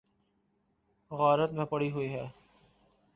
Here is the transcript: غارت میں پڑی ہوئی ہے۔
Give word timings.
غارت 1.11 1.51
میں 1.51 1.65
پڑی 1.65 1.91
ہوئی 1.91 2.13
ہے۔ 2.13 2.27